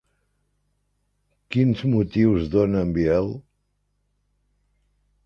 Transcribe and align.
Quins 1.55 1.83
motius 1.91 2.49
dona 2.57 2.81
en 2.87 2.95
Biel? 2.97 3.29